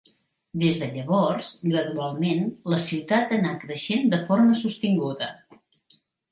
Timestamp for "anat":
3.43-3.63